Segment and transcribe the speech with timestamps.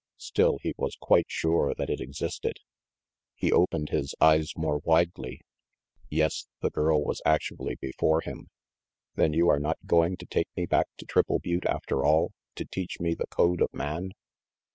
[0.17, 2.57] Still, he was quite sure that it existed.
[3.35, 5.41] He opened 388 RANGY PETE his eyes more widely.
[6.09, 8.47] Yes, the girl was actually before him.
[9.13, 12.65] "Then you are not going to take me back to Triple Butte after all, to
[12.65, 14.13] teach me the code of man?"